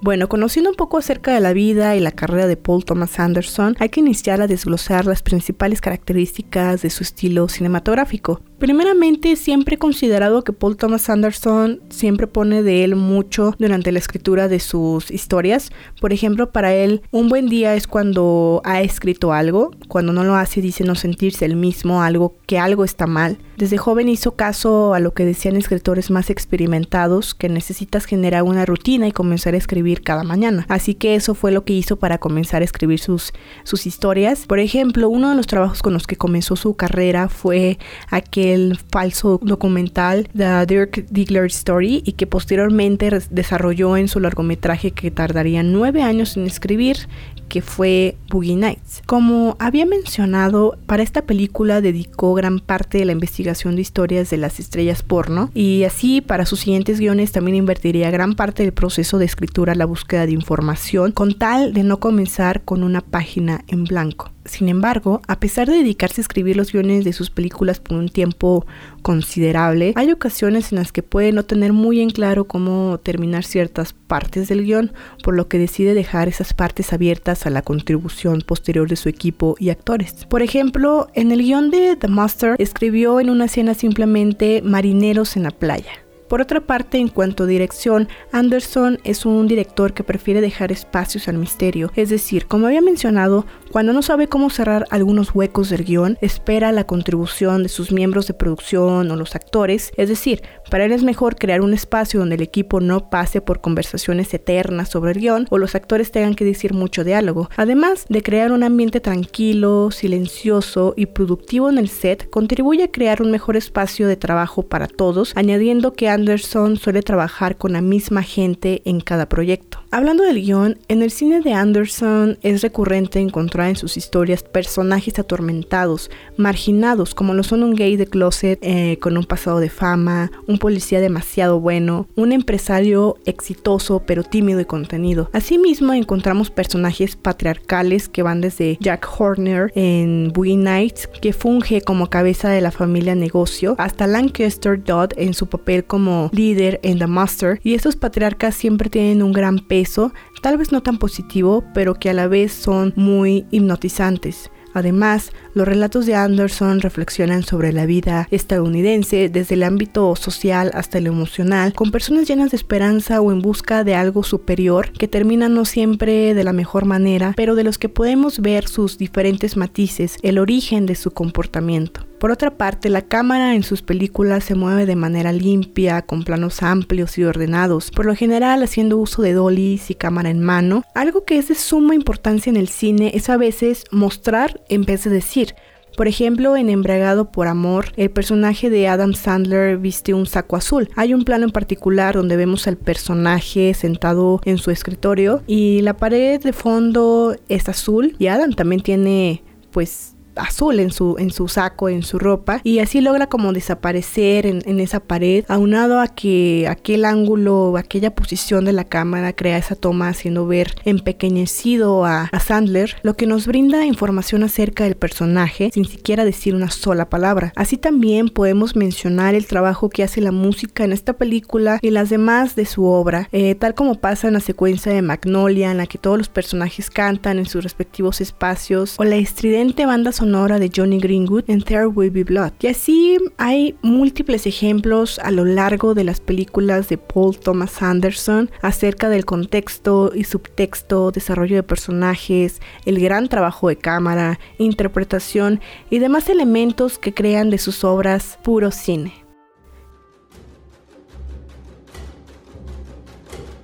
Bueno, 0.00 0.28
conociendo 0.28 0.70
un 0.70 0.76
poco 0.76 0.96
acerca 0.96 1.34
de 1.34 1.40
la 1.40 1.52
vida 1.52 1.96
y 1.96 2.00
la 2.00 2.12
carrera 2.12 2.46
de 2.46 2.56
Paul 2.56 2.84
Thomas 2.84 3.18
Anderson, 3.18 3.76
hay 3.78 3.88
que 3.88 4.00
iniciar 4.00 4.40
a 4.40 4.46
desglosar 4.46 5.04
las 5.04 5.22
principales 5.22 5.80
características 5.80 6.82
de 6.82 6.90
su 6.90 7.02
estilo 7.02 7.48
cinematográfico. 7.48 8.40
Primeramente, 8.58 9.36
siempre 9.36 9.76
he 9.76 9.78
considerado 9.78 10.42
que 10.42 10.52
Paul 10.52 10.76
Thomas 10.76 11.08
Anderson 11.08 11.80
siempre 11.90 12.26
pone 12.26 12.64
de 12.64 12.82
él 12.82 12.96
mucho 12.96 13.54
durante 13.58 13.92
la 13.92 14.00
escritura 14.00 14.48
de 14.48 14.58
sus 14.58 15.12
historias. 15.12 15.70
Por 16.00 16.12
ejemplo, 16.12 16.50
para 16.50 16.74
él, 16.74 17.02
un 17.12 17.28
buen 17.28 17.48
día 17.48 17.76
es 17.76 17.86
cuando 17.86 18.60
ha 18.64 18.82
escrito 18.82 19.32
algo, 19.32 19.70
cuando 19.86 20.12
no 20.12 20.24
lo 20.24 20.34
hace 20.34 20.60
dice 20.60 20.82
no 20.82 20.96
sentirse 20.96 21.44
el 21.44 21.54
mismo, 21.54 22.02
algo 22.02 22.34
que 22.46 22.58
algo 22.58 22.84
está 22.84 23.06
mal. 23.06 23.38
Desde 23.56 23.78
joven 23.78 24.08
hizo 24.08 24.36
caso 24.36 24.94
a 24.94 25.00
lo 25.00 25.14
que 25.14 25.24
decían 25.24 25.56
escritores 25.56 26.10
más 26.10 26.30
experimentados, 26.30 27.34
que 27.34 27.48
necesitas 27.48 28.06
generar 28.06 28.42
una 28.42 28.66
rutina 28.66 29.06
y 29.06 29.12
comenzar 29.12 29.54
a 29.54 29.56
escribir 29.56 30.02
cada 30.02 30.24
mañana. 30.24 30.64
Así 30.68 30.94
que 30.94 31.14
eso 31.14 31.34
fue 31.34 31.52
lo 31.52 31.64
que 31.64 31.72
hizo 31.72 31.96
para 31.96 32.18
comenzar 32.18 32.62
a 32.62 32.64
escribir 32.64 32.98
sus, 32.98 33.32
sus 33.64 33.86
historias. 33.86 34.46
Por 34.46 34.58
ejemplo, 34.58 35.08
uno 35.08 35.30
de 35.30 35.36
los 35.36 35.46
trabajos 35.46 35.82
con 35.82 35.92
los 35.92 36.06
que 36.06 36.16
comenzó 36.16 36.56
su 36.56 36.74
carrera 36.74 37.28
fue 37.28 37.78
aquel 38.10 38.47
el 38.54 38.78
falso 38.90 39.38
documental 39.42 40.28
The 40.36 40.66
Dirk 40.66 41.06
Diggler 41.10 41.46
Story 41.46 42.02
y 42.04 42.12
que 42.12 42.26
posteriormente 42.26 43.10
desarrolló 43.30 43.96
en 43.96 44.08
su 44.08 44.20
largometraje 44.20 44.92
que 44.92 45.10
tardaría 45.10 45.62
nueve 45.62 46.02
años 46.02 46.36
en 46.36 46.46
escribir 46.46 47.08
que 47.48 47.62
fue 47.62 48.16
Boogie 48.30 48.56
Nights. 48.56 49.02
Como 49.06 49.56
había 49.58 49.86
mencionado, 49.86 50.78
para 50.86 51.02
esta 51.02 51.22
película 51.22 51.80
dedicó 51.80 52.34
gran 52.34 52.60
parte 52.60 52.98
de 52.98 53.04
la 53.04 53.12
investigación 53.12 53.74
de 53.74 53.82
historias 53.82 54.30
de 54.30 54.36
las 54.36 54.60
estrellas 54.60 55.02
porno 55.02 55.50
y 55.54 55.84
así 55.84 56.20
para 56.20 56.46
sus 56.46 56.60
siguientes 56.60 57.00
guiones 57.00 57.32
también 57.32 57.56
invertiría 57.56 58.10
gran 58.10 58.34
parte 58.34 58.62
del 58.62 58.72
proceso 58.72 59.18
de 59.18 59.24
escritura 59.24 59.72
a 59.72 59.76
la 59.76 59.86
búsqueda 59.86 60.26
de 60.26 60.32
información 60.32 61.12
con 61.12 61.34
tal 61.38 61.72
de 61.72 61.82
no 61.82 61.98
comenzar 62.00 62.62
con 62.62 62.82
una 62.82 63.00
página 63.00 63.64
en 63.68 63.84
blanco. 63.84 64.30
Sin 64.48 64.68
embargo, 64.68 65.22
a 65.28 65.38
pesar 65.38 65.68
de 65.68 65.76
dedicarse 65.76 66.20
a 66.20 66.22
escribir 66.22 66.56
los 66.56 66.72
guiones 66.72 67.04
de 67.04 67.12
sus 67.12 67.30
películas 67.30 67.80
por 67.80 67.98
un 67.98 68.08
tiempo 68.08 68.66
considerable, 69.02 69.92
hay 69.94 70.10
ocasiones 70.10 70.72
en 70.72 70.78
las 70.78 70.90
que 70.90 71.02
puede 71.02 71.32
no 71.32 71.44
tener 71.44 71.72
muy 71.72 72.00
en 72.00 72.10
claro 72.10 72.44
cómo 72.44 72.98
terminar 72.98 73.44
ciertas 73.44 73.92
partes 73.92 74.48
del 74.48 74.64
guion, 74.64 74.92
por 75.22 75.36
lo 75.36 75.48
que 75.48 75.58
decide 75.58 75.94
dejar 75.94 76.28
esas 76.28 76.54
partes 76.54 76.92
abiertas 76.92 77.46
a 77.46 77.50
la 77.50 77.62
contribución 77.62 78.40
posterior 78.40 78.88
de 78.88 78.96
su 78.96 79.08
equipo 79.08 79.54
y 79.58 79.70
actores. 79.70 80.26
Por 80.28 80.42
ejemplo, 80.42 81.08
en 81.14 81.30
el 81.30 81.42
guion 81.42 81.70
de 81.70 81.96
The 81.96 82.08
Master 82.08 82.56
escribió 82.58 83.20
en 83.20 83.30
una 83.30 83.44
escena 83.44 83.74
simplemente 83.74 84.62
marineros 84.62 85.36
en 85.36 85.44
la 85.44 85.50
playa. 85.50 86.07
Por 86.28 86.42
otra 86.42 86.60
parte, 86.60 86.98
en 86.98 87.08
cuanto 87.08 87.44
a 87.44 87.46
dirección, 87.46 88.08
Anderson 88.32 88.98
es 89.02 89.24
un 89.24 89.48
director 89.48 89.94
que 89.94 90.04
prefiere 90.04 90.42
dejar 90.42 90.70
espacios 90.70 91.26
al 91.26 91.38
misterio, 91.38 91.90
es 91.96 92.10
decir, 92.10 92.46
como 92.46 92.66
había 92.66 92.82
mencionado, 92.82 93.46
cuando 93.72 93.94
no 93.94 94.02
sabe 94.02 94.28
cómo 94.28 94.50
cerrar 94.50 94.86
algunos 94.90 95.34
huecos 95.34 95.70
del 95.70 95.84
guion, 95.84 96.18
espera 96.20 96.70
la 96.72 96.84
contribución 96.84 97.62
de 97.62 97.70
sus 97.70 97.92
miembros 97.92 98.26
de 98.26 98.34
producción 98.34 99.10
o 99.10 99.16
los 99.16 99.34
actores, 99.34 99.90
es 99.96 100.10
decir, 100.10 100.42
para 100.70 100.84
él 100.84 100.92
es 100.92 101.02
mejor 101.02 101.36
crear 101.36 101.60
un 101.60 101.74
espacio 101.74 102.20
donde 102.20 102.36
el 102.36 102.42
equipo 102.42 102.80
no 102.80 103.10
pase 103.10 103.40
por 103.40 103.60
conversaciones 103.60 104.32
eternas 104.34 104.88
sobre 104.88 105.12
el 105.12 105.18
guion 105.18 105.46
o 105.50 105.58
los 105.58 105.74
actores 105.74 106.10
tengan 106.10 106.34
que 106.34 106.44
decir 106.44 106.74
mucho 106.74 107.04
diálogo. 107.04 107.48
Además 107.56 108.06
de 108.08 108.22
crear 108.22 108.52
un 108.52 108.62
ambiente 108.62 109.00
tranquilo, 109.00 109.90
silencioso 109.90 110.94
y 110.96 111.06
productivo 111.06 111.68
en 111.70 111.78
el 111.78 111.88
set, 111.88 112.28
contribuye 112.30 112.84
a 112.84 112.90
crear 112.90 113.22
un 113.22 113.30
mejor 113.30 113.56
espacio 113.56 114.06
de 114.06 114.16
trabajo 114.16 114.62
para 114.62 114.86
todos, 114.86 115.32
añadiendo 115.36 115.92
que 115.92 116.08
Anderson 116.08 116.76
suele 116.76 117.02
trabajar 117.02 117.56
con 117.56 117.72
la 117.72 117.80
misma 117.80 118.22
gente 118.22 118.82
en 118.84 119.00
cada 119.00 119.28
proyecto. 119.28 119.78
Hablando 119.90 120.22
del 120.22 120.42
guion, 120.42 120.78
en 120.88 121.02
el 121.02 121.10
cine 121.10 121.40
de 121.40 121.54
Anderson 121.54 122.38
es 122.42 122.60
recurrente 122.60 123.20
encontrar 123.20 123.70
en 123.70 123.76
sus 123.76 123.96
historias 123.96 124.42
personajes 124.42 125.18
atormentados, 125.18 126.10
marginados, 126.36 127.14
como 127.14 127.32
lo 127.32 127.42
son 127.42 127.62
un 127.62 127.74
gay 127.74 127.96
de 127.96 128.06
closet 128.06 128.58
eh, 128.60 128.98
con 129.00 129.16
un 129.16 129.24
pasado 129.24 129.60
de 129.60 129.70
fama, 129.70 130.30
un 130.46 130.57
policía 130.58 131.00
demasiado 131.00 131.60
bueno, 131.60 132.06
un 132.16 132.32
empresario 132.32 133.16
exitoso 133.24 134.02
pero 134.06 134.22
tímido 134.22 134.60
y 134.60 134.64
contenido. 134.64 135.30
Asimismo, 135.32 135.92
encontramos 135.92 136.50
personajes 136.50 137.16
patriarcales 137.16 138.08
que 138.08 138.22
van 138.22 138.40
desde 138.40 138.78
Jack 138.80 139.08
Horner 139.18 139.72
en 139.74 140.32
Boogie 140.34 140.56
Nights, 140.56 141.08
que 141.20 141.32
funge 141.32 141.80
como 141.80 142.08
cabeza 142.10 142.48
de 142.50 142.60
la 142.60 142.70
familia 142.70 143.14
negocio, 143.14 143.74
hasta 143.78 144.06
Lancaster 144.06 144.82
Dodd 144.82 145.12
en 145.16 145.34
su 145.34 145.46
papel 145.46 145.84
como 145.84 146.30
líder 146.32 146.80
en 146.82 146.98
The 146.98 147.06
Master 147.06 147.60
y 147.62 147.74
estos 147.74 147.96
patriarcas 147.96 148.54
siempre 148.54 148.90
tienen 148.90 149.22
un 149.22 149.32
gran 149.32 149.58
peso, 149.58 150.12
tal 150.42 150.58
vez 150.58 150.72
no 150.72 150.82
tan 150.82 150.98
positivo, 150.98 151.64
pero 151.74 151.94
que 151.94 152.10
a 152.10 152.14
la 152.14 152.28
vez 152.28 152.52
son 152.52 152.92
muy 152.96 153.46
hipnotizantes. 153.50 154.50
Además, 154.74 155.32
los 155.54 155.66
relatos 155.66 156.06
de 156.06 156.14
Anderson 156.14 156.80
reflexionan 156.80 157.42
sobre 157.42 157.72
la 157.72 157.86
vida 157.86 158.28
estadounidense 158.30 159.28
desde 159.28 159.54
el 159.54 159.62
ámbito 159.62 160.14
social 160.16 160.70
hasta 160.74 160.98
el 160.98 161.06
emocional, 161.06 161.72
con 161.72 161.90
personas 161.90 162.28
llenas 162.28 162.50
de 162.50 162.56
esperanza 162.56 163.20
o 163.20 163.32
en 163.32 163.40
busca 163.40 163.84
de 163.84 163.94
algo 163.94 164.22
superior 164.22 164.92
que 164.92 165.08
terminan 165.08 165.54
no 165.54 165.64
siempre 165.64 166.34
de 166.34 166.44
la 166.44 166.52
mejor 166.52 166.84
manera, 166.84 167.32
pero 167.36 167.54
de 167.54 167.64
los 167.64 167.78
que 167.78 167.88
podemos 167.88 168.40
ver 168.40 168.68
sus 168.68 168.98
diferentes 168.98 169.56
matices, 169.56 170.16
el 170.22 170.38
origen 170.38 170.86
de 170.86 170.94
su 170.94 171.10
comportamiento. 171.10 172.07
Por 172.18 172.32
otra 172.32 172.56
parte, 172.56 172.88
la 172.88 173.02
cámara 173.02 173.54
en 173.54 173.62
sus 173.62 173.82
películas 173.82 174.42
se 174.42 174.56
mueve 174.56 174.86
de 174.86 174.96
manera 174.96 175.30
limpia, 175.30 176.02
con 176.02 176.24
planos 176.24 176.64
amplios 176.64 177.16
y 177.16 177.22
ordenados, 177.22 177.92
por 177.92 178.06
lo 178.06 178.16
general 178.16 178.64
haciendo 178.64 178.98
uso 178.98 179.22
de 179.22 179.34
dollies 179.34 179.88
y 179.90 179.94
cámara 179.94 180.28
en 180.28 180.42
mano. 180.42 180.82
Algo 180.96 181.24
que 181.24 181.38
es 181.38 181.46
de 181.46 181.54
suma 181.54 181.94
importancia 181.94 182.50
en 182.50 182.56
el 182.56 182.66
cine 182.68 183.12
es 183.14 183.28
a 183.28 183.36
veces 183.36 183.84
mostrar 183.92 184.60
en 184.68 184.84
vez 184.84 185.04
de 185.04 185.10
decir. 185.10 185.54
Por 185.96 186.08
ejemplo, 186.08 186.56
en 186.56 186.70
Embriagado 186.70 187.30
por 187.30 187.46
Amor, 187.46 187.92
el 187.96 188.10
personaje 188.10 188.68
de 188.68 188.88
Adam 188.88 189.14
Sandler 189.14 189.78
viste 189.78 190.12
un 190.12 190.26
saco 190.26 190.56
azul. 190.56 190.88
Hay 190.96 191.14
un 191.14 191.24
plano 191.24 191.44
en 191.44 191.50
particular 191.50 192.14
donde 192.14 192.36
vemos 192.36 192.66
al 192.66 192.76
personaje 192.76 193.74
sentado 193.74 194.40
en 194.44 194.58
su 194.58 194.72
escritorio 194.72 195.42
y 195.46 195.82
la 195.82 195.96
pared 195.96 196.40
de 196.40 196.52
fondo 196.52 197.36
es 197.48 197.68
azul 197.68 198.16
y 198.18 198.26
Adam 198.26 198.52
también 198.52 198.80
tiene 198.80 199.42
pues 199.70 200.14
azul 200.38 200.80
en 200.80 200.90
su, 200.90 201.16
en 201.18 201.30
su 201.30 201.48
saco, 201.48 201.88
en 201.88 202.02
su 202.02 202.18
ropa, 202.18 202.60
y 202.64 202.78
así 202.78 203.00
logra 203.00 203.28
como 203.28 203.52
desaparecer 203.52 204.46
en, 204.46 204.80
esa 204.80 205.00
pared, 205.00 205.44
aunado 205.48 206.00
a 206.00 206.08
que 206.08 206.66
aquel 206.68 207.04
ángulo, 207.04 207.76
aquella 207.76 208.14
posición 208.14 208.64
de 208.64 208.72
la 208.72 208.84
cámara 208.84 209.32
crea 209.32 209.58
esa 209.58 209.74
toma 209.74 210.08
haciendo 210.08 210.46
ver 210.46 210.74
empequeñecido 210.84 212.04
a, 212.04 212.28
a 212.32 212.40
Sandler, 212.40 212.96
lo 213.02 213.14
que 213.14 213.26
nos 213.26 213.46
brinda 213.46 213.84
información 213.84 214.42
acerca 214.42 214.84
del 214.84 214.94
personaje 214.94 215.70
sin 215.72 215.84
siquiera 215.84 216.24
decir 216.24 216.54
una 216.54 216.70
sola 216.70 217.08
palabra. 217.08 217.52
Así 217.56 217.76
también 217.76 218.28
podemos 218.28 218.76
mencionar 218.76 219.34
el 219.34 219.46
trabajo 219.46 219.88
que 219.88 220.02
hace 220.02 220.20
la 220.20 220.32
música 220.32 220.84
en 220.84 220.92
esta 220.92 221.14
película 221.14 221.78
y 221.82 221.90
las 221.90 222.10
demás 222.10 222.54
de 222.54 222.66
su 222.66 222.84
obra, 222.84 223.28
eh, 223.32 223.54
tal 223.54 223.74
como 223.74 223.96
pasa 223.96 224.28
en 224.28 224.34
la 224.34 224.40
secuencia 224.40 224.92
de 224.92 225.02
Magnolia, 225.02 225.70
en 225.70 225.78
la 225.78 225.86
que 225.86 225.98
todos 225.98 226.18
los 226.18 226.28
personajes 226.28 226.90
cantan 226.90 227.38
en 227.38 227.46
sus 227.46 227.64
respectivos 227.64 228.20
espacios, 228.20 228.94
o 228.98 229.04
la 229.04 229.16
estridente 229.16 229.86
banda 229.86 230.12
sonora 230.12 230.27
de 230.28 230.70
Johnny 230.74 230.98
Greenwood 230.98 231.44
en 231.48 231.62
There 231.62 231.86
Will 231.86 232.10
Be 232.10 232.22
Blood. 232.22 232.52
Y 232.60 232.66
así 232.66 233.16
hay 233.38 233.74
múltiples 233.80 234.46
ejemplos 234.46 235.18
a 235.20 235.30
lo 235.30 235.46
largo 235.46 235.94
de 235.94 236.04
las 236.04 236.20
películas 236.20 236.90
de 236.90 236.98
Paul 236.98 237.38
Thomas 237.38 237.80
Anderson 237.80 238.50
acerca 238.60 239.08
del 239.08 239.24
contexto 239.24 240.12
y 240.14 240.24
subtexto, 240.24 241.12
desarrollo 241.12 241.56
de 241.56 241.62
personajes, 241.62 242.60
el 242.84 243.00
gran 243.00 243.28
trabajo 243.28 243.68
de 243.68 243.76
cámara, 243.76 244.38
interpretación 244.58 245.60
y 245.88 245.98
demás 245.98 246.28
elementos 246.28 246.98
que 246.98 247.14
crean 247.14 247.48
de 247.48 247.56
sus 247.56 247.82
obras 247.82 248.38
puro 248.42 248.70
cine. 248.70 249.14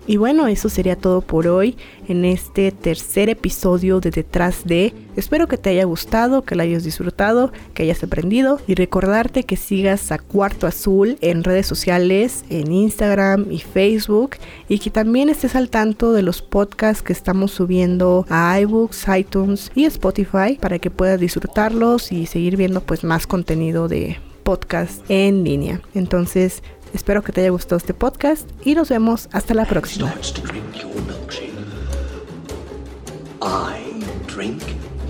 Y 0.07 0.17
bueno, 0.17 0.47
eso 0.49 0.69
sería 0.69 0.97
todo 0.97 1.21
por 1.23 1.47
hoy 1.47 1.77
en 2.09 2.25
este 2.25 2.73
tercer 2.73 3.29
episodio 3.29 4.01
de 4.01 4.11
Detrás 4.11 4.65
de. 4.65 4.93
Espero 5.17 5.49
que 5.49 5.59
te 5.59 5.71
haya 5.71 5.85
gustado, 5.85 6.43
que 6.43 6.55
lo 6.55 6.63
hayas 6.63 6.85
disfrutado, 6.85 7.53
que 7.75 7.85
hayas 7.85 8.03
aprendido 8.03 8.61
y 8.67 8.75
recordarte 8.75 9.45
que 9.45 9.57
sigas 9.57 10.11
a 10.13 10.19
Cuarto 10.19 10.67
Azul 10.67 11.17
en 11.21 11.45
redes 11.45 11.67
sociales, 11.67 12.45
en 12.51 12.73
Instagram 12.73 13.51
y 13.51 13.61
Facebook 13.61 14.37
y 14.69 14.79
que 14.79 14.91
también 14.91 15.29
estés 15.29 15.55
al 15.55 15.71
tanto 15.71 16.13
de 16.13 16.23
los 16.23 16.43
podcasts 16.43 17.03
que 17.03 17.13
estamos 17.13 17.53
subiendo 17.53 18.27
a 18.29 18.59
iBooks, 18.61 19.07
iTunes 19.17 19.73
y 19.75 19.85
Spotify 19.85 20.59
para 20.61 20.79
que 20.79 20.91
puedas 20.91 21.21
disfrutarlos 21.21 22.13
y 22.13 22.27
seguir 22.27 22.57
viendo 22.57 22.81
pues 22.81 23.05
más 23.05 23.27
contenido 23.27 23.89
de 23.89 24.19
podcast 24.43 25.03
en 25.09 25.45
línea. 25.45 25.81
Entonces, 25.95 26.63
Espero 26.95 27.23
que 27.23 27.33
te 27.33 27.41
haya 27.41 27.51
gustado 27.51 27.77
este 27.77 27.93
podcast 27.93 28.49
y 28.65 28.77
nos 28.77 28.89
vemos 28.89 29.29
hasta 29.33 29.53
la 29.53 29.65
próxima. 29.67 30.15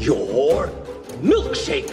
Your 0.04 0.68
milkshake. 1.22 1.90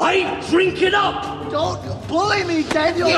I 0.00 0.40
drink 0.50 0.82
it 0.82 0.94
up. 0.94 1.50
Don't 1.50 2.08
bully 2.08 2.44
me, 2.44 2.62
Daniel. 2.62 3.08